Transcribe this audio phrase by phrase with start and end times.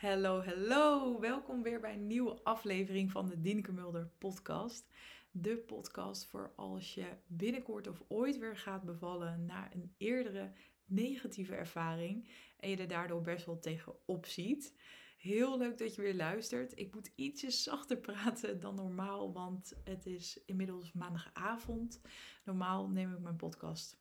[0.00, 1.20] Hallo, hallo.
[1.20, 4.88] Welkom weer bij een nieuwe aflevering van de Dienke Mulder podcast.
[5.30, 10.52] De podcast voor als je binnenkort of ooit weer gaat bevallen na een eerdere
[10.84, 14.74] negatieve ervaring en je er daardoor best wel tegenop ziet.
[15.18, 16.78] Heel leuk dat je weer luistert.
[16.78, 22.00] Ik moet ietsjes zachter praten dan normaal, want het is inmiddels maandagavond.
[22.44, 23.98] Normaal neem ik mijn podcast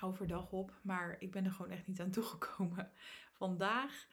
[0.00, 2.90] overdag op, maar ik ben er gewoon echt niet aan toegekomen
[3.32, 4.06] vandaag.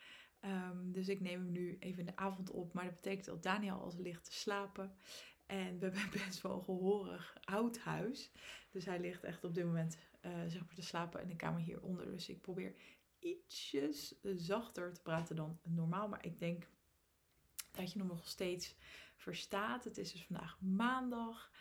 [0.43, 2.73] Ehm, dus ik neem hem nu even in de avond op.
[2.73, 4.95] Maar dat betekent dat Daniel al ligt te slapen.
[5.45, 8.31] En we hebben best wel een gehoorig oud huis.
[8.71, 11.61] Dus hij ligt echt op dit moment uh, zeg maar te slapen in de kamer
[11.61, 12.05] hieronder.
[12.11, 12.75] Dus ik probeer
[13.19, 16.07] ietsjes zachter te praten dan normaal.
[16.07, 16.67] Maar ik denk
[17.71, 18.75] dat je nog steeds
[19.15, 19.83] verstaat.
[19.83, 21.51] Het is dus vandaag maandag.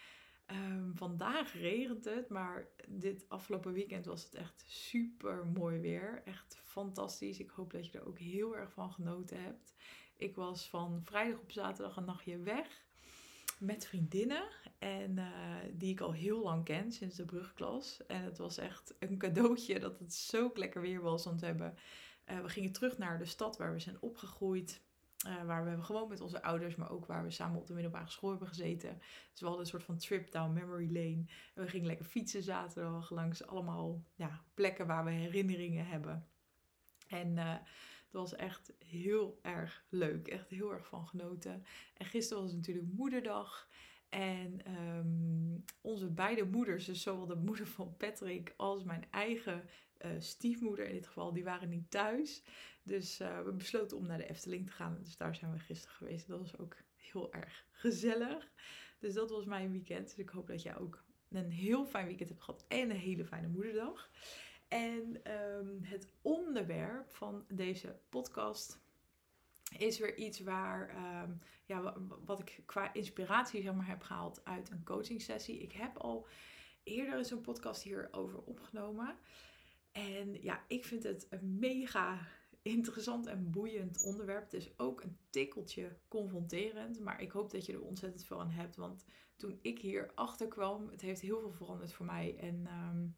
[0.53, 6.23] Um, vandaag regent het, maar dit afgelopen weekend was het echt super mooi weer.
[6.25, 7.39] Echt fantastisch.
[7.39, 9.75] Ik hoop dat je er ook heel erg van genoten hebt.
[10.17, 12.85] Ik was van vrijdag op zaterdag een nachtje weg
[13.59, 14.49] met vriendinnen.
[14.79, 18.07] En uh, die ik al heel lang ken, sinds de brugklas.
[18.07, 21.25] En het was echt een cadeautje dat het zo lekker weer was.
[21.25, 21.75] Want we, hebben,
[22.31, 24.81] uh, we gingen terug naar de stad waar we zijn opgegroeid.
[25.27, 28.11] Uh, waar we gewoon met onze ouders, maar ook waar we samen op de middelbare
[28.11, 28.99] school hebben gezeten.
[29.31, 31.25] Dus we hadden een soort van trip down memory lane.
[31.55, 36.27] En we gingen lekker fietsen zaterdag langs allemaal ja, plekken waar we herinneringen hebben.
[37.09, 37.53] En uh,
[38.13, 40.29] het was echt heel erg leuk.
[40.29, 41.65] Echt heel erg van genoten.
[41.97, 43.69] En gisteren was natuurlijk moederdag.
[44.09, 49.65] En um, onze beide moeders, dus zowel de moeder van Patrick als mijn eigen
[50.05, 52.43] uh, stiefmoeder in dit geval, die waren niet thuis.
[52.83, 54.99] Dus uh, we besloten om naar de Efteling te gaan.
[55.03, 56.29] Dus daar zijn we gisteren geweest.
[56.29, 58.51] Dat was ook heel erg gezellig.
[58.99, 60.05] Dus dat was mijn weekend.
[60.05, 63.25] Dus ik hoop dat jij ook een heel fijn weekend hebt gehad en een hele
[63.25, 64.11] fijne moederdag.
[64.69, 68.81] En um, het onderwerp van deze podcast
[69.79, 70.91] is weer iets waar,
[71.23, 71.95] um, ja,
[72.25, 75.59] wat ik qua inspiratie zeg maar, heb gehaald uit een coaching sessie.
[75.59, 76.27] Ik heb al
[76.83, 79.17] eerder eens een podcast hierover opgenomen.
[79.93, 82.29] En ja, ik vind het een mega
[82.63, 84.43] interessant en boeiend onderwerp.
[84.43, 88.51] Het is ook een tikkeltje confronterend, maar ik hoop dat je er ontzettend veel aan
[88.51, 88.77] hebt.
[88.77, 89.05] Want
[89.37, 92.37] toen ik hier achter kwam, het heeft heel veel veranderd voor mij.
[92.39, 93.17] En um,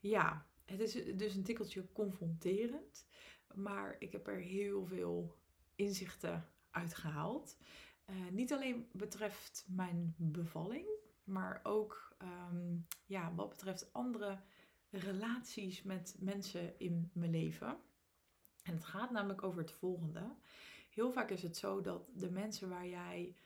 [0.00, 3.06] ja, het is dus een tikkeltje confronterend,
[3.54, 5.36] maar ik heb er heel veel
[5.74, 7.56] inzichten uitgehaald.
[8.06, 10.88] Uh, niet alleen betreft mijn bevalling,
[11.24, 14.40] maar ook um, ja, wat betreft andere
[14.90, 17.78] relaties met mensen in mijn leven.
[18.62, 20.36] En het gaat namelijk over het volgende.
[20.90, 23.36] Heel vaak is het zo dat de mensen waar jij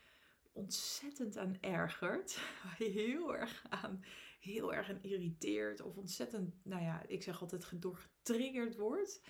[0.53, 4.05] ontzettend aan ergert, waar je heel erg aan,
[4.41, 9.23] heel erg aan irriteert of ontzettend, nou ja, ik zeg altijd door getriggerd wordt.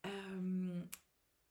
[0.00, 0.88] Um,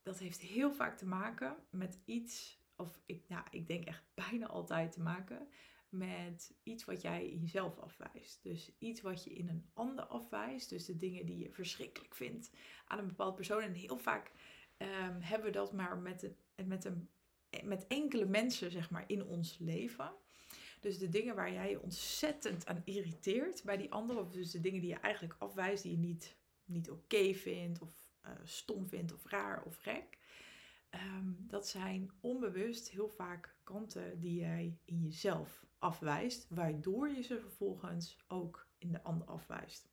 [0.03, 4.47] dat heeft heel vaak te maken met iets, of ik, ja, ik denk echt bijna
[4.47, 5.49] altijd te maken
[5.97, 8.43] met iets wat jij in jezelf afwijst.
[8.43, 10.69] Dus iets wat je in een ander afwijst.
[10.69, 12.51] Dus de dingen die je verschrikkelijk vindt
[12.85, 13.61] aan een bepaald persoon.
[13.61, 14.31] En heel vaak
[14.77, 17.09] um, hebben we dat maar met, een, met, een,
[17.63, 20.11] met enkele mensen zeg maar, in ons leven.
[20.79, 24.23] Dus de dingen waar jij je ontzettend aan irriteert bij die anderen.
[24.23, 27.81] Of dus de dingen die je eigenlijk afwijst, die je niet, niet oké vindt.
[27.81, 30.17] Of uh, stom vindt of raar of gek.
[30.91, 37.39] Um, dat zijn onbewust heel vaak kanten die jij in jezelf afwijst, waardoor je ze
[37.39, 39.89] vervolgens ook in de ander afwijst.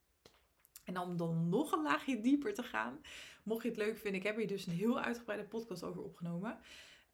[0.84, 3.00] En om dan nog een laagje dieper te gaan,
[3.42, 6.58] mocht je het leuk vinden, ik heb hier dus een heel uitgebreide podcast over opgenomen.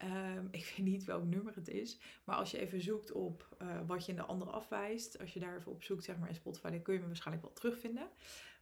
[0.02, 3.80] Um, ik weet niet welk nummer het is, maar als je even zoekt op uh,
[3.86, 6.34] wat je in de andere afwijst, als je daar even op zoekt, zeg maar in
[6.34, 8.08] Spotify, dan kun je me waarschijnlijk wel terugvinden.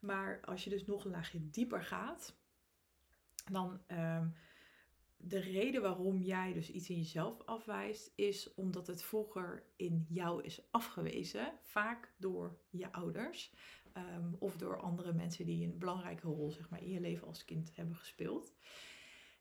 [0.00, 2.34] Maar als je dus nog een laagje dieper gaat,
[3.50, 4.34] dan um,
[5.20, 10.42] de reden waarom jij dus iets in jezelf afwijst, is omdat het vroeger in jou
[10.42, 11.58] is afgewezen.
[11.62, 13.54] Vaak door je ouders
[13.96, 17.44] um, of door andere mensen die een belangrijke rol zeg maar, in je leven als
[17.44, 18.54] kind hebben gespeeld.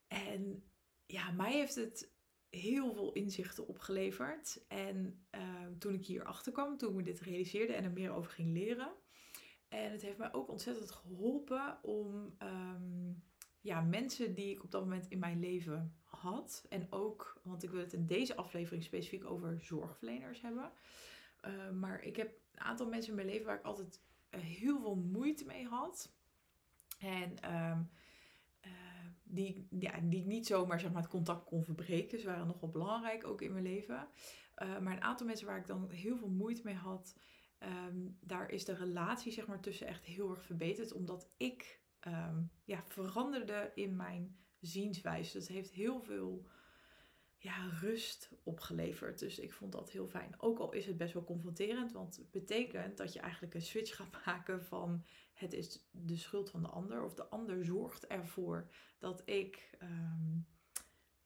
[0.08, 0.64] En
[1.06, 2.16] ja, mij heeft het
[2.50, 4.66] heel veel inzichten opgeleverd.
[4.68, 5.42] En uh,
[5.80, 8.54] toen ik hier achter kwam, toen ik me dit realiseerde en er meer over ging
[8.54, 8.94] leren.
[9.68, 13.24] En het heeft mij ook ontzettend geholpen om um,
[13.68, 16.66] ja, mensen die ik op dat moment in mijn leven had.
[16.70, 20.72] En ook, want ik wil het in deze aflevering specifiek over zorgverleners hebben.
[21.46, 24.80] Uh, maar ik heb een aantal mensen in mijn leven waar ik altijd uh, heel
[24.80, 26.12] veel moeite mee had.
[27.00, 27.80] En uh,
[29.24, 32.20] die, ja, die ik niet zomaar zeg maar, het contact kon verbreken.
[32.20, 34.08] Ze waren nogal belangrijk ook in mijn leven.
[34.56, 37.16] maar een aantal mensen waar ik dan heel veel moeite mee had.
[37.60, 40.94] Um, daar is de relatie zeg maar, tussen echt heel erg verbeterd.
[40.94, 45.38] Omdat ik um, ja, veranderde in mijn zienswijze.
[45.38, 46.48] Het heeft heel veel
[47.38, 49.20] ja, rust opgeleverd.
[49.20, 50.36] Dus ik vond dat heel fijn.
[50.38, 53.96] Ook al is het best wel confronterend, want het betekent dat je eigenlijk een switch
[53.96, 58.70] gaat maken van het is de schuld van de ander of de ander zorgt ervoor
[58.98, 60.40] dat ik ehm,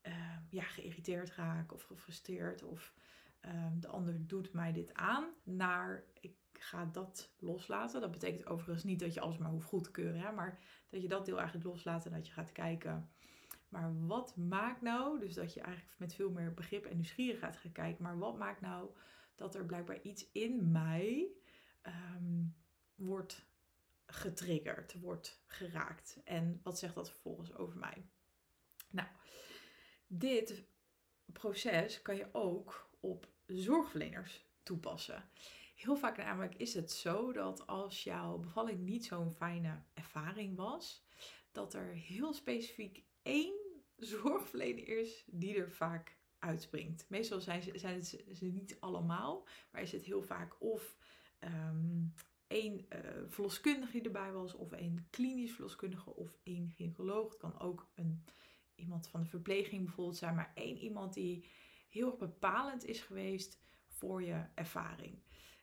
[0.02, 2.94] ehm, ja, geïrriteerd raak of gefrustreerd of
[3.40, 8.02] ehm, de ander doet mij dit aan, naar ik ga dat loslaten.
[8.02, 10.60] Dat betekent overigens niet dat je alles maar hoeft goed te keuren, hè, maar
[10.90, 13.10] dat je dat deel eigenlijk loslaat en dat je gaat kijken
[13.72, 17.72] maar wat maakt nou, dus dat je eigenlijk met veel meer begrip en nieuwsgierigheid gaat
[17.72, 18.90] kijken, maar wat maakt nou
[19.36, 21.28] dat er blijkbaar iets in mij
[21.82, 22.44] ehm,
[22.96, 23.46] wordt
[24.06, 26.22] getriggerd, wordt geraakt?
[26.24, 28.06] En wat zegt dat vervolgens over mij?
[28.90, 29.08] Nou,
[30.08, 30.64] dit
[31.26, 35.30] proces kan je ook op zorgverleners toepassen.
[35.82, 41.06] Heel vaak namelijk is het zo dat als jouw bevalling niet zo'n fijne ervaring was,
[41.52, 43.54] dat er heel specifiek één
[43.98, 47.06] zorgverlener is die er vaak uitspringt.
[47.10, 50.98] Meestal zijn ze, zijn het ze niet allemaal, maar is het heel vaak of
[51.40, 52.14] um,
[52.48, 57.30] één uh, verloskundige die erbij was, of één klinisch verloskundige, of één gynaecoloog.
[57.30, 58.26] Het kan ook een,
[58.76, 61.50] iemand van de verpleging bijvoorbeeld zijn, maar één iemand die
[61.90, 65.22] heel erg bepalend is geweest voor je ervaring.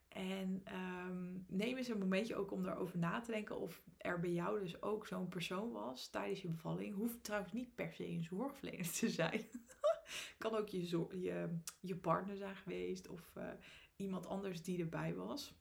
[0.09, 0.63] En
[1.07, 4.61] um, neem eens een momentje ook om daarover na te denken of er bij jou
[4.61, 6.95] dus ook zo'n persoon was tijdens je bevalling.
[6.95, 9.45] Hoeft trouwens niet per se een zorgverlener te zijn.
[10.39, 10.89] kan ook je,
[11.21, 13.45] je, je partner zijn geweest of uh,
[13.97, 15.55] iemand anders die erbij was.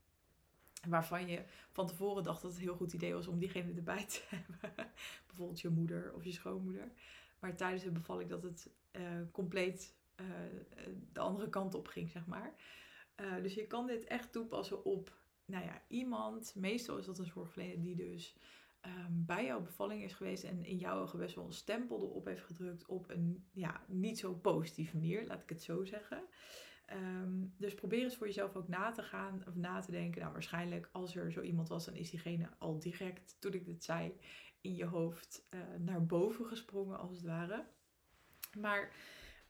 [0.88, 4.06] Waarvan je van tevoren dacht dat het een heel goed idee was om diegene erbij
[4.06, 4.92] te hebben.
[5.28, 6.92] Bijvoorbeeld je moeder of je schoonmoeder.
[7.40, 9.02] Maar tijdens de bevalling dat het uh,
[9.32, 10.26] compleet uh,
[11.12, 12.54] de andere kant op ging, zeg maar.
[13.22, 16.56] Uh, dus je kan dit echt toepassen op nou ja, iemand.
[16.56, 18.36] Meestal is dat een zorgverlener die dus
[18.86, 22.25] um, bij jouw bevalling is geweest en in jouw ogen best wel een stempel erop
[22.25, 26.24] heeft gedrukt op een ja, niet zo positieve manier, laat ik het zo zeggen.
[26.94, 30.22] Um, dus probeer eens voor jezelf ook na te gaan of na te denken.
[30.22, 33.84] Nou, waarschijnlijk als er zo iemand was, dan is diegene al direct, toen ik dit
[33.84, 34.13] zei,
[34.62, 37.66] in je hoofd uh, naar boven gesprongen als het ware.
[38.60, 38.92] Maar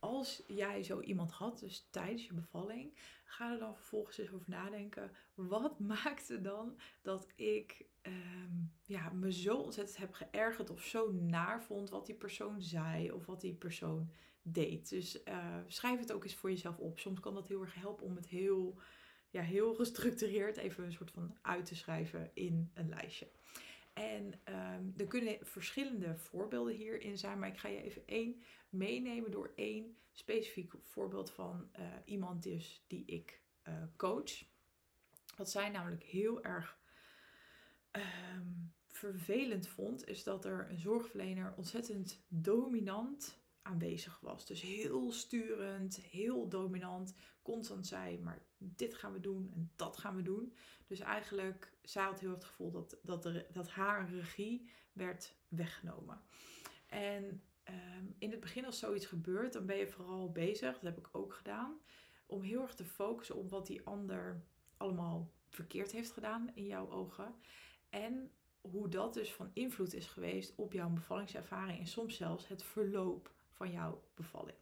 [0.08, 4.50] als jij zo iemand had, dus tijdens je bevalling, ga er dan vervolgens eens over
[4.50, 5.12] nadenken.
[5.34, 8.56] Wat maakte dan dat ik ehm,
[8.86, 13.26] ja, me zo ontzettend heb geërgerd of zo naar vond wat die persoon zei of
[13.26, 14.12] wat die persoon
[14.42, 14.90] deed.
[14.90, 17.00] Dus uh, schrijf het ook eens voor jezelf op.
[17.00, 18.80] Soms kan dat heel erg helpen om het heel,
[19.30, 23.28] ja, heel gestructureerd even een soort van uit te schrijven in een lijstje.
[23.98, 29.32] En um, er kunnen verschillende voorbeelden hierin zijn, maar ik ga je even één meenemen
[29.32, 34.44] door één specifiek voorbeeld van uh, iemand dus die ik uh, coach.
[35.36, 36.80] Wat zij namelijk heel erg
[37.92, 44.46] um, vervelend vond, is dat er een zorgverlener ontzettend dominant aanwezig was.
[44.46, 50.16] Dus heel sturend, heel dominant, constant zei, maar dit gaan we doen en dat gaan
[50.16, 50.54] we doen.
[50.88, 56.22] Dus eigenlijk, zij had heel het gevoel dat, dat, er, dat haar regie werd weggenomen.
[56.88, 60.98] En um, in het begin als zoiets gebeurt, dan ben je vooral bezig, dat heb
[60.98, 61.80] ik ook gedaan,
[62.26, 64.44] om heel erg te focussen op wat die ander
[64.78, 67.36] allemaal verkeerd heeft gedaan in jouw ogen.
[67.90, 68.32] En
[68.62, 73.36] hoe dat dus van invloed is geweest op jouw bevallingservaring en soms zelfs het verloop
[73.58, 74.58] van jouw bevalling.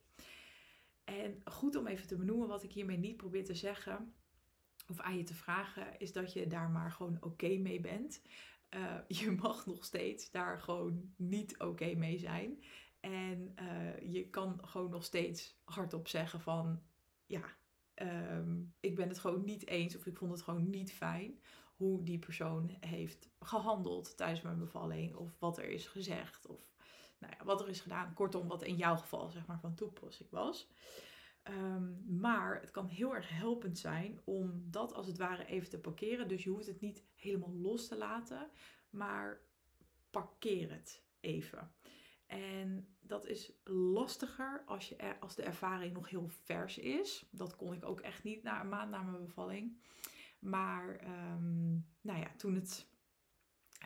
[1.04, 4.14] En goed om even te benoemen wat ik hiermee niet probeer te zeggen
[4.88, 8.22] of aan je te vragen, is dat je daar maar gewoon oké mee bent.
[8.70, 12.64] Uh, je mag nog steeds daar gewoon niet oké mee zijn.
[13.00, 16.82] En uh, je kan gewoon nog steeds hardop zeggen van
[17.26, 17.42] ja,
[17.96, 21.40] um, ik ben het gewoon niet eens of ik vond het gewoon niet fijn
[21.76, 26.75] hoe die persoon heeft gehandeld tijdens mijn bevalling of wat er is gezegd of
[27.18, 28.14] nou ja, wat er is gedaan.
[28.14, 30.70] Kortom, wat in jouw geval zeg maar van toepassing was.
[31.50, 35.80] Um, maar het kan heel erg helpend zijn om dat als het ware even te
[35.80, 36.28] parkeren.
[36.28, 38.50] Dus je hoeft het niet helemaal los te laten,
[38.90, 39.42] maar
[40.10, 41.72] parkeer het even.
[42.26, 47.26] En dat is lastiger als, je er, als de ervaring nog heel vers is.
[47.32, 49.78] Dat kon ik ook echt niet na een maand na mijn bevalling.
[50.40, 52.88] Maar um, nou ja, toen het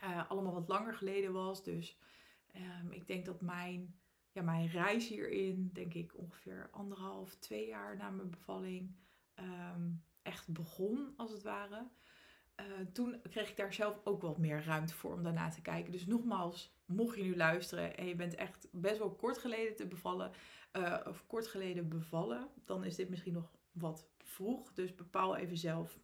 [0.03, 1.99] uh, allemaal wat langer geleden was, dus
[2.55, 3.99] um, ik denk dat mijn
[4.31, 8.95] ja, mijn reis hierin, denk ik ongeveer anderhalf, twee jaar na mijn bevalling,
[9.35, 11.87] um, echt begon als het ware.
[12.59, 15.91] Uh, toen kreeg ik daar zelf ook wat meer ruimte voor om daarna te kijken.
[15.91, 19.87] Dus nogmaals, mocht je nu luisteren en je bent echt best wel kort geleden te
[19.87, 20.31] bevallen,
[20.77, 24.73] uh, of kort geleden bevallen, dan is dit misschien nog wat vroeg.
[24.73, 25.99] Dus bepaal even zelf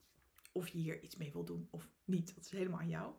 [0.52, 2.36] of je hier iets mee wil doen of niet.
[2.36, 3.14] Dat is helemaal aan jou.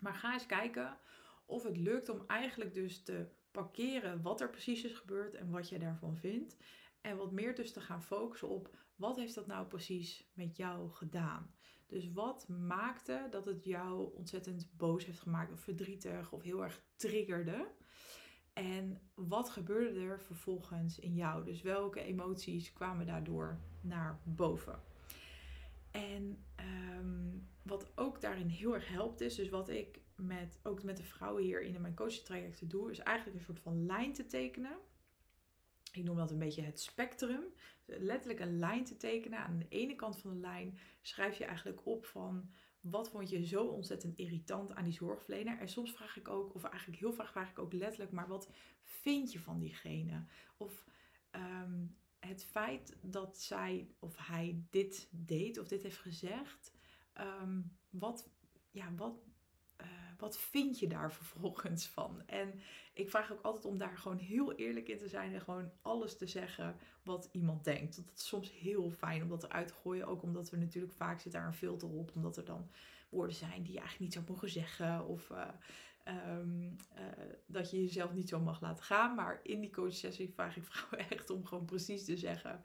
[0.00, 0.98] Maar ga eens kijken
[1.46, 5.68] of het lukt om eigenlijk dus te parkeren wat er precies is gebeurd en wat
[5.68, 6.56] jij daarvan vindt.
[7.00, 10.90] En wat meer dus te gaan focussen op wat heeft dat nou precies met jou
[10.90, 11.54] gedaan.
[11.86, 16.82] Dus wat maakte dat het jou ontzettend boos heeft gemaakt of verdrietig of heel erg
[16.96, 17.68] triggerde.
[18.52, 21.44] En wat gebeurde er vervolgens in jou?
[21.44, 24.80] Dus welke emoties kwamen daardoor naar boven?
[25.90, 30.96] En ehm, wat ook daarin heel erg helpt is, dus wat ik met, ook met
[30.96, 34.26] de vrouwen hier in mijn coaching trajecten doe, is eigenlijk een soort van lijn te
[34.26, 34.78] tekenen.
[35.92, 37.44] Ik noem dat een beetje het spectrum.
[37.84, 39.38] Letterlijk een lijn te tekenen.
[39.38, 43.46] Aan de ene kant van de lijn schrijf je eigenlijk op van wat vond je
[43.46, 45.58] zo ontzettend irritant aan die zorgverlener?
[45.58, 48.50] En soms vraag ik ook, of eigenlijk heel vaak vraag ik ook letterlijk, maar wat
[48.82, 50.24] vind je van diegene?
[50.56, 50.86] Of
[51.30, 51.86] ehm,
[52.18, 56.72] het feit dat zij of hij dit deed of dit heeft gezegd,
[57.12, 58.30] ehm, wat,
[58.70, 59.24] ja, wat,
[59.80, 59.86] uh,
[60.18, 62.22] wat vind je daar vervolgens van?
[62.26, 62.60] En
[62.92, 66.16] ik vraag ook altijd om daar gewoon heel eerlijk in te zijn en gewoon alles
[66.16, 67.96] te zeggen wat iemand denkt.
[67.96, 70.06] Dat is soms heel fijn om dat eruit te gooien.
[70.06, 72.70] Ook omdat we natuurlijk vaak zit daar een filter op, omdat er dan
[73.08, 75.06] woorden zijn die je eigenlijk niet zou mogen zeggen.
[75.06, 75.48] Of uh,
[76.38, 77.02] um, uh,
[77.46, 79.14] dat je jezelf niet zo mag laten gaan.
[79.14, 82.62] Maar in die coachsessie vraag ik vrouwen echt om gewoon precies te zeggen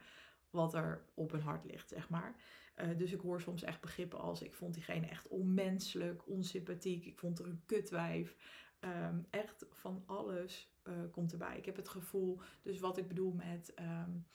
[0.50, 2.36] wat er op hun hart ligt, zeg maar.
[2.76, 7.06] Uh, dus ik hoor soms echt begrippen als ik vond diegene echt onmenselijk, onsympathiek.
[7.06, 8.36] Ik vond er een kutwijf.
[8.80, 11.58] Um, echt van alles uh, komt erbij.
[11.58, 14.26] Ik heb het gevoel, dus wat ik bedoel met um,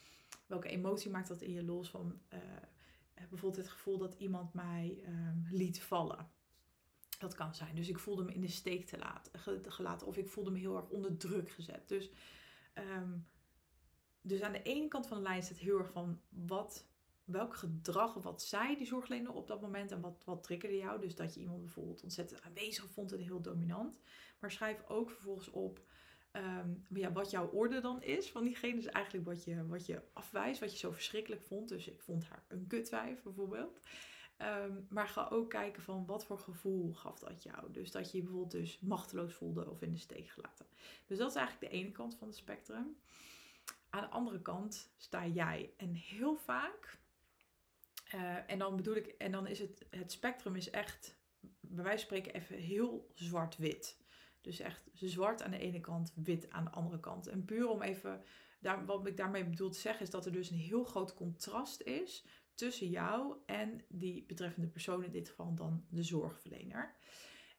[0.47, 2.39] welke emotie maakt dat in je los van uh,
[3.15, 5.05] bijvoorbeeld het gevoel dat iemand mij
[5.51, 6.29] liet vallen.
[7.19, 7.75] Dat kan zijn.
[7.75, 9.41] Dus ik voelde me in de steek te laten,
[9.73, 10.07] gelaten.
[10.07, 11.89] Of ik voelde me heel erg onder druk gezet.
[11.89, 12.11] Dus,
[14.21, 16.87] dus aan de ene kant van de lijn staat heel erg van wat,
[17.27, 19.91] welk gedrag wat zei die zorgverlener op dat moment.
[19.91, 21.01] En wat, wat triggerde jou.
[21.01, 24.01] Dus dat je iemand bijvoorbeeld ontzettend aanwezig vond en heel dominant.
[24.39, 25.81] Maar schrijf ook vervolgens op
[26.33, 28.75] um, ja, wat jouw orde dan is van diegene.
[28.75, 31.69] Dus eigenlijk wat je, wat je afwijst, wat je zo verschrikkelijk vond.
[31.69, 33.81] Dus ik vond haar een kutwijf bijvoorbeeld.
[34.39, 37.73] Um, maar ga ook kijken van wat voor gevoel gaf dat jou.
[37.73, 40.67] Dus dat je je bijvoorbeeld dus machteloos voelde of in de steek gelaten.
[41.07, 42.97] Dus dat is eigenlijk de ene kant van het spectrum.
[43.91, 45.73] Aan de andere kant sta jij.
[45.77, 46.99] En heel vaak,
[48.15, 51.19] uh, en dan bedoel ik, en dan is het, het spectrum is echt,
[51.61, 54.05] bij wijze van spreken, even heel zwart-wit.
[54.41, 57.27] Dus echt zwart aan de ene kant, wit aan de andere kant.
[57.27, 58.23] En puur om even,
[58.61, 61.81] daar, wat ik daarmee bedoel te zeggen, is dat er dus een heel groot contrast
[61.81, 66.95] is tussen jou en die betreffende persoon, in dit geval dan de zorgverlener.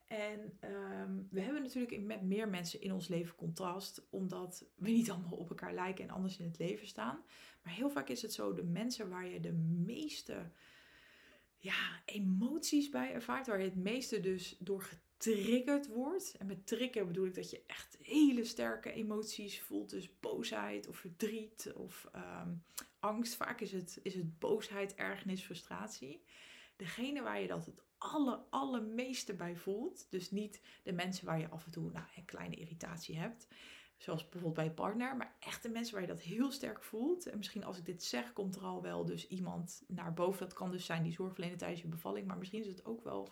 [0.06, 5.10] En um, we hebben natuurlijk met meer mensen in ons leven contrast, omdat we niet
[5.10, 7.22] allemaal op elkaar lijken en anders in het leven staan.
[7.68, 9.52] Maar heel vaak is het zo, de mensen waar je de
[9.86, 10.50] meeste
[11.58, 16.34] ja, emoties bij ervaart, waar je het meeste dus door getriggerd wordt.
[16.38, 20.96] En met trigger bedoel ik dat je echt hele sterke emoties voelt, dus boosheid of
[20.96, 22.62] verdriet of um,
[22.98, 23.34] angst.
[23.34, 26.22] Vaak is het, is het boosheid, ergernis, frustratie.
[26.76, 30.06] Degene waar je dat het alle, allermeeste bij voelt.
[30.10, 33.46] Dus niet de mensen waar je af en toe nou, een kleine irritatie hebt.
[33.98, 35.16] Zoals bijvoorbeeld bij je partner.
[35.16, 37.26] Maar echt de mensen waar je dat heel sterk voelt.
[37.26, 40.40] En misschien als ik dit zeg, komt er al wel dus iemand naar boven.
[40.40, 42.26] Dat kan dus zijn die zorgverlener tijdens je bevalling.
[42.26, 43.28] Maar misschien is het ook wel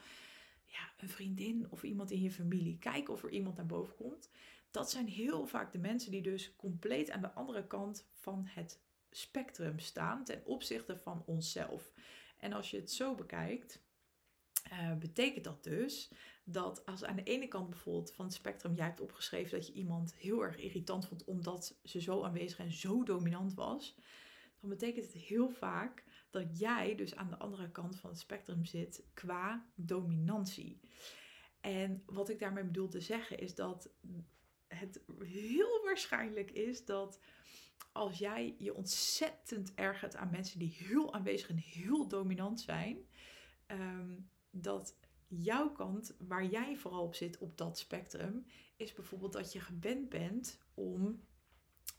[0.64, 2.78] ja, een vriendin of iemand in je familie.
[2.78, 4.30] Kijk of er iemand naar boven komt.
[4.70, 8.80] Dat zijn heel vaak de mensen die dus compleet aan de andere kant van het
[9.10, 11.92] spectrum staan ten opzichte van onszelf.
[12.38, 13.80] En als je het zo bekijkt,
[14.72, 16.10] uh, betekent dat dus
[16.48, 19.72] dat als aan de ene kant bijvoorbeeld van het spectrum jij hebt opgeschreven dat je
[19.72, 23.96] iemand heel erg irritant vond omdat ze zo aanwezig en zo dominant was,
[24.60, 28.64] dan betekent het heel vaak dat jij dus aan de andere kant van het spectrum
[28.64, 30.80] zit qua dominantie.
[31.60, 33.90] En wat ik daarmee bedoel te zeggen is dat
[34.66, 37.20] het heel waarschijnlijk is dat
[37.92, 42.98] als jij je ontzettend ergert aan mensen die heel aanwezig en heel dominant zijn,
[43.66, 44.96] um, dat
[45.28, 50.08] jouw kant, waar jij vooral op zit op dat spectrum, is bijvoorbeeld dat je gewend
[50.08, 51.20] bent om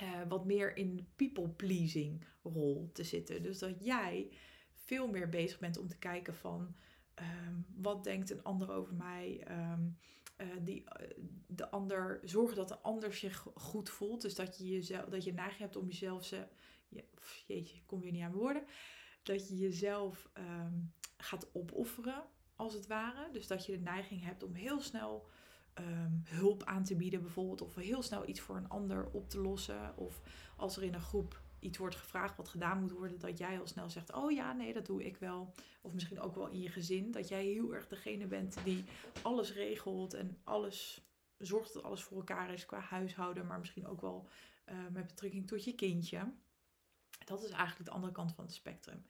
[0.02, 3.44] uh, wat meer in people-pleasing rol te zitten.
[3.44, 4.32] Dus dat jij
[4.74, 6.76] veel meer bezig bent om te kijken van
[7.16, 9.48] um, wat denkt een ander over mij.
[9.72, 9.98] Um,
[10.62, 11.08] die, uh,
[11.48, 14.22] de ander, zorgen dat de ander zich goed voelt.
[14.22, 16.26] Dus dat je, jezelf, dat je neiging hebt om jezelf...
[16.26, 16.48] Ze,
[16.90, 17.04] je,
[17.48, 18.64] jeetje, ik kom weer niet aan woorden.
[19.24, 22.24] Dat je jezelf um, gaat opofferen,
[22.58, 23.30] als het ware.
[23.32, 25.28] Dus dat je de neiging hebt om heel snel
[25.80, 27.62] um, hulp aan te bieden, bijvoorbeeld.
[27.62, 29.98] Of heel snel iets voor een ander op te lossen.
[29.98, 30.22] Of
[30.58, 33.68] als er in een groep iets wordt gevraagd wat gedaan moet worden, dat jij al
[33.68, 35.54] snel zegt: Oh ja, nee, dat doe ik wel.
[35.82, 38.84] Of misschien ook wel in je gezin, dat jij heel erg degene bent die
[39.22, 44.02] alles regelt en alles zorgt dat alles voor elkaar is qua huishouden, maar misschien ook
[44.02, 44.28] wel
[44.70, 46.34] uh, met betrekking tot je kindje.
[47.26, 49.06] Dat is eigenlijk de andere kant van het spectrum.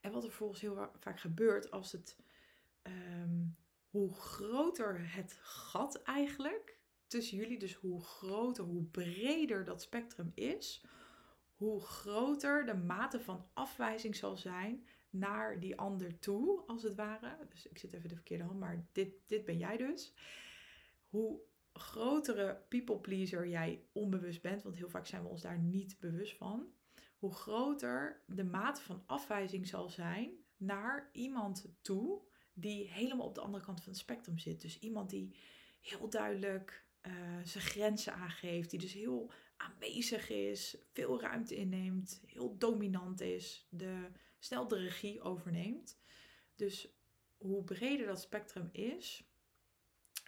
[0.00, 2.16] En wat er volgens heel vaak gebeurt als het,
[2.88, 3.46] ehm,
[3.90, 10.84] hoe groter het gat eigenlijk tussen jullie, dus hoe groter, hoe breder dat spectrum is,
[11.54, 17.46] hoe groter de mate van afwijzing zal zijn naar die ander toe, als het ware.
[17.48, 20.14] Dus ik zit even de verkeerde hand, maar dit, dit ben jij dus.
[21.08, 21.40] Hoe
[21.72, 26.36] grotere people pleaser jij onbewust bent, want heel vaak zijn we ons daar niet bewust
[26.36, 26.72] van,
[27.18, 32.22] hoe groter de mate van afwijzing zal zijn naar iemand toe
[32.60, 34.60] die helemaal op de andere kant van het spectrum zit.
[34.60, 35.34] Dus iemand die
[35.80, 37.12] heel duidelijk uh,
[37.44, 44.10] zijn grenzen aangeeft, die dus heel aanwezig is, veel ruimte inneemt, heel dominant is, de,
[44.38, 46.00] snel de regie overneemt.
[46.54, 46.88] Dus
[47.36, 49.28] hoe breder dat spectrum is,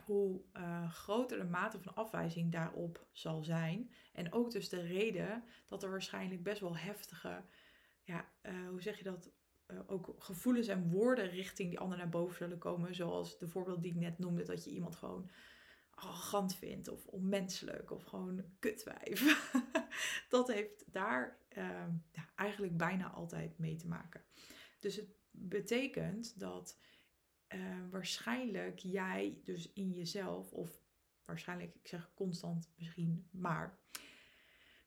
[0.04, 3.92] hoe uh, groter de mate van afwijzing daarop zal zijn.
[4.12, 7.44] En ook dus de reden dat er waarschijnlijk best wel heftige,
[8.02, 9.30] ja, uh, hoe zeg je dat,
[9.86, 12.94] ook gevoelens en woorden richting die ander naar boven zullen komen.
[12.94, 15.30] Zoals de voorbeeld die ik net noemde, dat je iemand gewoon
[15.90, 19.50] arrogant vindt of onmenselijk of gewoon kutwijf.
[20.28, 24.22] dat heeft daar ehm, ja, eigenlijk bijna altijd mee te maken.
[24.78, 26.78] Dus het betekent dat
[27.54, 27.60] uh,
[27.90, 30.82] waarschijnlijk jij dus in jezelf, of
[31.24, 33.78] waarschijnlijk, ik zeg constant misschien, maar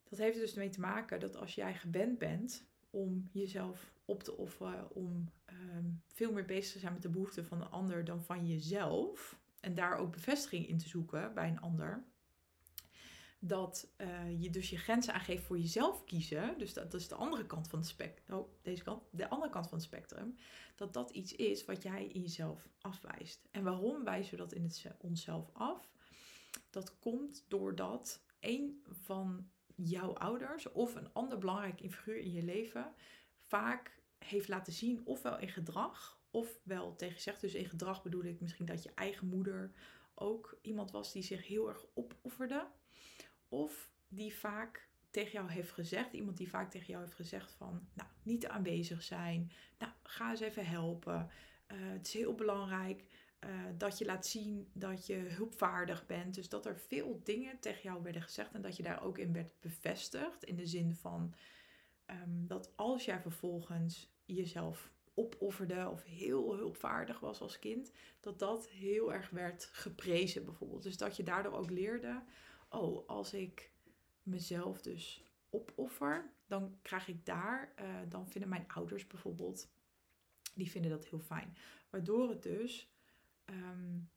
[0.09, 4.37] dat heeft dus mee te maken dat als jij gewend bent om jezelf op te
[4.37, 8.23] offeren, om ehm, veel meer bezig te zijn met de behoeften van de ander dan
[8.23, 12.03] van jezelf, en daar ook bevestiging in te zoeken bij een ander.
[13.39, 16.57] Dat uh, je dus je grenzen aangeeft voor jezelf kiezen.
[16.57, 18.37] Dus dat, dat is de andere kant van het spectrum.
[18.37, 19.03] Oh, deze kant.
[19.11, 20.35] De andere kant van het spectrum.
[20.75, 23.47] Dat dat iets is wat jij in jezelf afwijst.
[23.51, 25.91] En waarom wijzen we dat in het, onszelf af?
[26.69, 32.93] Dat komt doordat een van jouw ouders of een ander belangrijk figuur in je leven
[33.35, 37.41] vaak heeft laten zien, ofwel in gedrag ofwel tegen zegt.
[37.41, 39.71] Dus in gedrag bedoel ik misschien dat je eigen moeder
[40.15, 42.67] ook iemand was die zich heel erg opofferde.
[43.47, 47.87] Of die vaak tegen jou heeft gezegd, iemand die vaak tegen jou heeft gezegd van,
[47.93, 49.51] nou, niet aanwezig zijn.
[49.77, 51.29] Nou, ga eens even helpen.
[51.67, 53.05] Uh, het is heel belangrijk
[53.45, 56.35] uh, dat je laat zien dat je hulpvaardig bent.
[56.35, 59.33] Dus dat er veel dingen tegen jou werden gezegd en dat je daar ook in
[59.33, 60.43] werd bevestigd.
[60.43, 61.33] In de zin van
[62.07, 68.69] um, dat als jij vervolgens jezelf opofferde of heel hulpvaardig was als kind, dat dat
[68.69, 70.83] heel erg werd geprezen bijvoorbeeld.
[70.83, 72.23] Dus dat je daardoor ook leerde,
[72.69, 73.71] oh, als ik
[74.23, 79.69] mezelf dus opoffer, dan krijg ik daar, uh, dan vinden mijn ouders bijvoorbeeld,
[80.55, 81.57] die vinden dat heel fijn.
[81.89, 82.92] Waardoor het dus,
[83.45, 84.09] um,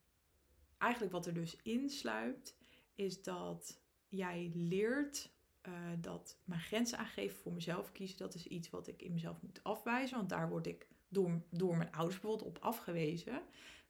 [0.79, 2.57] eigenlijk wat er dus insluipt,
[2.95, 5.31] is dat jij leert
[5.69, 9.43] uh, dat mijn grenzen aangeven voor mezelf kiezen, dat is iets wat ik in mezelf
[9.43, 10.17] moet afwijzen.
[10.17, 13.43] Want daar word ik door, door mijn ouders bijvoorbeeld op afgewezen.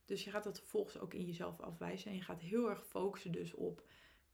[0.05, 2.11] Dus je gaat dat vervolgens ook in jezelf afwijzen.
[2.11, 3.85] En je gaat heel erg focussen dus op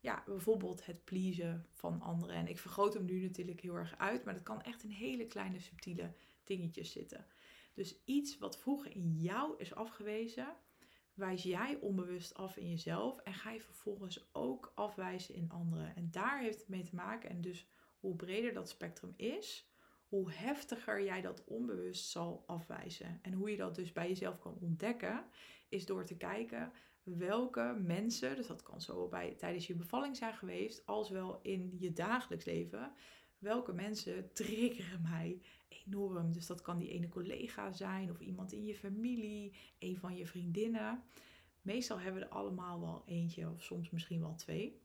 [0.01, 2.37] ja, bijvoorbeeld het pleasen van anderen.
[2.37, 5.27] En ik vergroot hem nu natuurlijk heel erg uit, maar dat kan echt in hele
[5.27, 6.12] kleine subtiele
[6.45, 7.27] dingetjes zitten.
[7.75, 10.57] Dus iets wat vroeger in jou is afgewezen,
[11.14, 15.96] wijs jij onbewust af in jezelf en ga je vervolgens ook afwijzen in anderen.
[15.96, 17.31] En daar heeft het mee te maken.
[17.31, 17.66] En dus
[18.01, 19.70] hoe breder dat spectrum is,
[20.09, 23.18] hoe heftiger jij dat onbewust zal afwijzen.
[23.22, 25.25] En hoe je dat dus bij jezelf kan ontdekken,
[25.68, 26.72] is door te kijken
[27.03, 31.75] welke mensen, dus dat kan zo bij, tijdens je bevalling zijn geweest, als wel in
[31.79, 32.92] je dagelijks leven,
[33.43, 36.33] welke mensen triggeren mij enorm.
[36.33, 40.27] Dus dat kan die ene collega zijn of iemand in je familie, een van je
[40.27, 41.03] vriendinnen.
[41.63, 44.81] Meestal hebben we er allemaal wel eentje of soms misschien wel twee.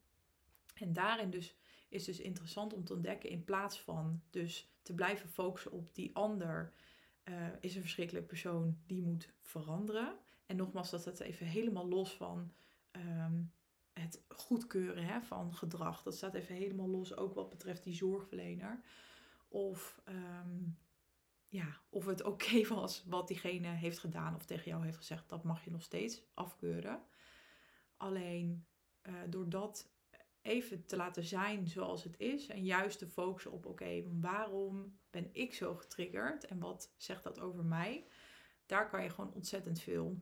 [0.74, 1.56] En daarin dus
[1.90, 6.16] is dus interessant om te ontdekken in plaats van dus te blijven focussen op die
[6.16, 6.74] ander
[7.24, 10.18] uh, is een verschrikkelijke persoon die moet veranderen.
[10.46, 12.52] En nogmaals, dat het even helemaal los van
[12.92, 13.52] um,
[14.02, 16.04] het goedkeuren hè, van gedrag.
[16.04, 18.82] Dat staat even helemaal los, ook wat betreft die zorgverlener.
[19.48, 20.78] Of, um,
[21.48, 25.44] ja, of het oké was wat diegene heeft gedaan of tegen jou heeft gezegd, dat
[25.44, 27.02] mag je nog steeds afkeuren.
[27.98, 28.66] Alleen
[29.04, 29.90] uh, doordat
[30.42, 32.48] even te laten zijn zoals het is.
[32.48, 36.46] En juist te focussen op, oké, waarom ben ik zo getriggerd?
[36.46, 38.08] En wat zegt dat over mij?
[38.66, 40.22] Daar kan je gewoon ontzettend veel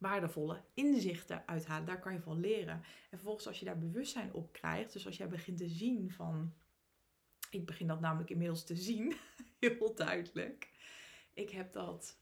[0.00, 1.86] waardevolle inzichten uithalen.
[1.86, 2.74] Daar kan je van leren.
[3.10, 6.54] En vervolgens als je daar bewustzijn op krijgt, dus als jij begint te zien van,
[7.50, 9.14] ik begin dat namelijk inmiddels te zien,
[9.60, 10.70] heel duidelijk.
[11.34, 12.18] Ik heb dat,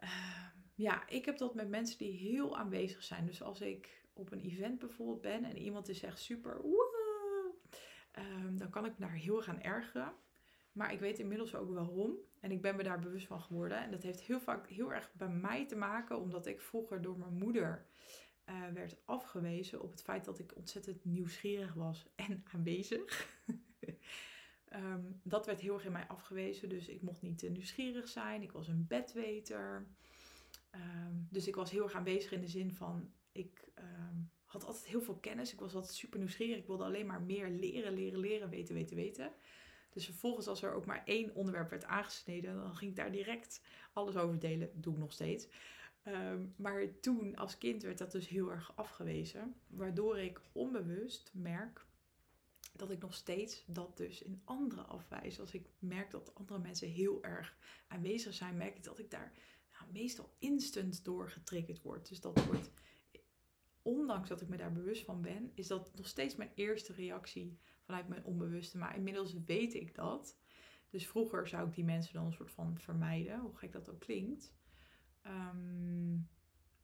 [0.00, 3.26] uh, ja, ik heb dat met mensen die heel aanwezig zijn.
[3.26, 6.94] Dus als ik op een event bijvoorbeeld ben en iemand is echt super, woe,
[8.10, 10.12] ehm, dan kan ik me daar heel gaan ergeren.
[10.74, 12.16] Maar ik weet inmiddels ook waarom.
[12.40, 13.82] En ik ben me daar bewust van geworden.
[13.82, 17.18] En dat heeft heel vaak heel erg bij mij te maken, omdat ik vroeger door
[17.18, 17.86] mijn moeder
[18.46, 23.02] uh, werd afgewezen op het feit dat ik ontzettend nieuwsgierig was en aanwezig.
[24.64, 26.68] Ehm, dat werd heel erg in mij afgewezen.
[26.68, 28.42] Dus ik mocht niet te nieuwsgierig zijn.
[28.42, 29.86] Ik was een bedweter.
[30.70, 34.86] Ehm, dus ik was heel erg aanwezig in de zin van, ik ehm, had altijd
[34.86, 35.52] heel veel kennis.
[35.52, 36.56] Ik was altijd super nieuwsgierig.
[36.56, 39.32] Ik wilde alleen maar meer leren, leren, leren, weten, weten, weten.
[39.94, 43.60] Dus vervolgens als er ook maar één onderwerp werd aangesneden, dan ging ik daar direct
[43.92, 44.70] alles over delen.
[44.74, 45.48] Doe ik nog steeds.
[46.02, 49.54] Ehm, maar toen als kind werd dat dus heel erg afgewezen.
[49.66, 51.86] Waardoor ik onbewust merk
[52.72, 55.40] dat ik nog steeds dat dus in anderen afwijs.
[55.40, 57.56] Als ik merk dat andere mensen heel erg
[57.88, 59.32] aanwezig zijn, merk ik dat ik daar
[59.72, 62.08] nou, meestal instant door getriggerd word.
[62.08, 62.70] Dus dat wordt,
[63.94, 67.58] ondanks dat ik me daar bewust van ben, is dat nog steeds mijn eerste reactie
[67.82, 68.78] vanuit mijn onbewuste.
[68.78, 70.38] Maar inmiddels weet ik dat.
[70.90, 74.00] Dus vroeger zou ik die mensen dan een soort van vermijden, hoe gek dat ook
[74.00, 74.54] klinkt.
[75.22, 76.12] Ehm,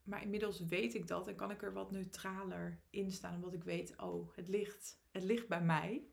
[0.03, 3.35] maar inmiddels weet ik dat en kan ik er wat neutraler in staan.
[3.35, 6.05] Omdat ik weet, oh, het ligt, het ligt bij mij.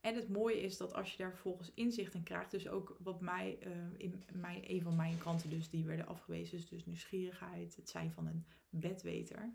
[0.00, 3.20] En het mooie is dat als je daar vervolgens inzicht in krijgt, dus ook wat
[3.20, 7.76] mij, uh, in mijn, een van mijn kanten dus, die werden afgewezen, dus, dus nieuwsgierigheid,
[7.76, 9.54] het zijn van een bedweter,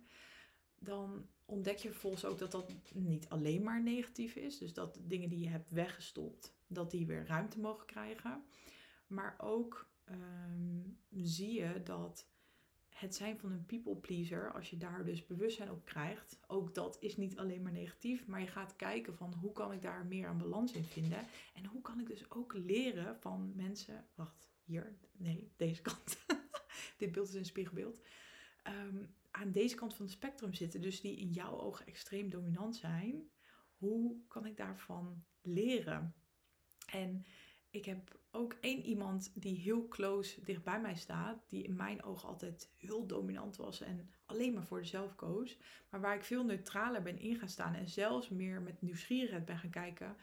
[0.86, 4.58] dan ontdek je vervolgens ook dat dat niet alleen maar negatief is.
[4.58, 8.44] Dus dat dingen die je hebt weggestopt, dat die weer ruimte mogen krijgen.
[9.08, 12.28] Maar ook Ehm, zie je dat
[12.90, 16.98] het zijn van een people pleaser, als je daar dus bewustzijn op krijgt, ook dat
[17.00, 20.28] is niet alleen maar negatief, maar je gaat kijken van hoe kan ik daar meer
[20.28, 24.98] aan balans in vinden en hoe kan ik dus ook leren van mensen, wacht, hier,
[25.12, 26.18] nee, deze kant,
[26.98, 28.00] dit beeld is een spiegelbeeld,
[28.68, 32.76] um, aan deze kant van het spectrum zitten, dus die in jouw ogen extreem dominant
[32.76, 33.30] zijn,
[33.78, 36.16] hoe kan ik daarvan leren?
[36.86, 37.26] En
[37.70, 42.04] ik heb ook één iemand die heel close dicht bij mij staat, die in mijn
[42.04, 45.58] ogen altijd heel dominant was en alleen maar voor zelf koos,
[45.90, 49.58] maar waar ik veel neutraler ben in gaan staan en zelfs meer met nieuwsgierigheid ben
[49.58, 50.16] gaan kijken.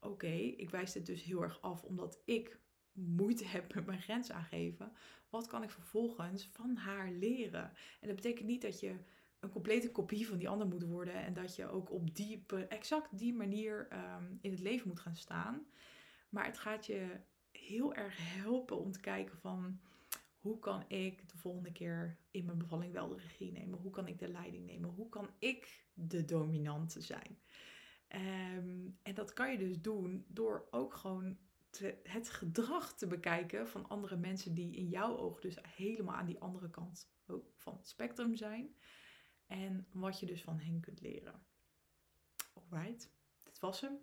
[0.00, 2.60] Oké, ik wijs dit dus heel erg af omdat ik
[2.92, 4.92] moeite heb met mijn grens aangeven.
[5.30, 7.72] Wat kan ik vervolgens van haar leren?
[8.00, 8.96] En dat betekent niet dat je
[9.40, 13.18] een complete kopie van die ander moet worden en dat je ook op die, exact
[13.18, 15.66] die manier ehm, in het leven moet gaan staan.
[16.28, 19.80] Maar het gaat je heel erg helpen om te kijken van
[20.40, 23.78] hoe kan ik de volgende keer in mijn bevalling wel de regie nemen?
[23.78, 24.90] Hoe kan ik de leiding nemen?
[24.90, 27.38] Hoe kan ik de dominante zijn?
[28.08, 31.38] Ehm, en dat kan je dus doen door ook gewoon
[32.02, 36.40] het gedrag te bekijken van andere mensen die in jouw ogen dus helemaal aan die
[36.40, 37.10] andere kant
[37.56, 38.74] van het spectrum zijn.
[39.46, 41.42] En wat je dus van hen kunt leren.
[42.52, 43.10] Alright,
[43.42, 43.98] dit was hem.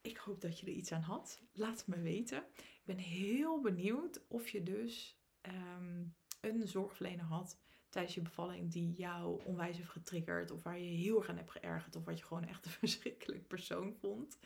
[0.00, 1.42] Ik hoop dat je er iets aan had.
[1.52, 2.44] Laat het me weten.
[2.56, 6.04] Ik ben heel benieuwd of je dus ehm,
[6.40, 10.50] een zorgverlener had tijdens je bevalling die jou onwijs heeft getriggerd.
[10.50, 11.96] Of waar je heel erg aan hebt geërgerd.
[11.96, 14.38] Of wat je gewoon echt een verschrikkelijk persoon vond.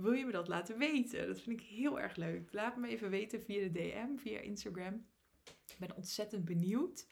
[0.00, 1.26] Wil je me dat laten weten?
[1.26, 2.52] Dat vind ik heel erg leuk.
[2.52, 5.06] Laat me even weten via de DM, via Instagram.
[5.44, 7.06] Ik ben ontzettend benieuwd.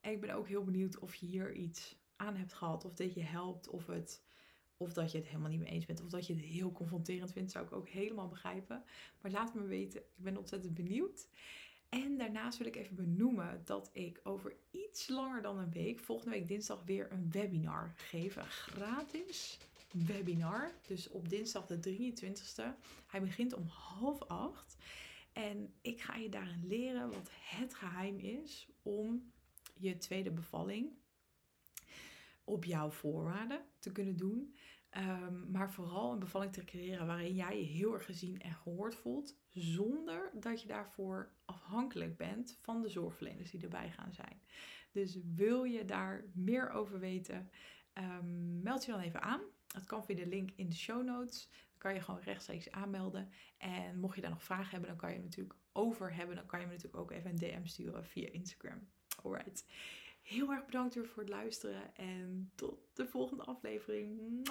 [0.00, 2.84] En ik ben ook heel benieuwd of je hier iets aan hebt gehad.
[2.84, 3.68] Of dit je helpt.
[3.68, 4.22] Of het
[4.76, 6.02] of dat je het helemaal niet mee eens bent.
[6.02, 7.50] Of dat je het heel confronterend vindt.
[7.50, 8.84] Zou ik ook helemaal begrijpen.
[9.20, 10.00] Maar laat me weten.
[10.00, 11.28] Ik ben ontzettend benieuwd.
[11.88, 16.30] En daarnaast wil ik even benoemen dat ik over iets langer dan een week, volgende
[16.30, 18.34] week dinsdag, weer een webinar geef.
[18.36, 19.58] Gratis
[19.92, 20.72] webinar.
[20.86, 22.62] Dus op dinsdag de 23ste.
[23.06, 24.76] Hij begint om half acht.
[25.32, 29.32] En ik ga je daarin leren wat het geheim is om
[29.74, 30.90] je tweede bevalling
[32.44, 34.54] op jouw voorwaarden te kunnen doen.
[34.90, 38.94] Ehm, maar vooral een bevalling te creëren waarin jij je heel erg gezien en gehoord
[38.94, 39.36] voelt.
[39.50, 44.42] Zonder dat je daarvoor afhankelijk bent van de zorgverleners die erbij gaan zijn.
[44.90, 47.50] Dus wil je daar meer over weten,
[47.94, 49.40] um, meld je dan even aan.
[49.72, 51.48] Dat kan via de link in de show notes.
[51.50, 53.30] Dan kan je gewoon rechtstreeks aanmelden.
[53.56, 56.36] En mocht je daar nog vragen hebben, dan kan je natuurlijk over hebben.
[56.36, 58.88] Dan kan je me natuurlijk ook even een DM sturen via Instagram.
[59.22, 59.66] Alright.
[60.22, 64.42] Heel erg bedankt weer voor het luisteren en tot de volgende aflevering.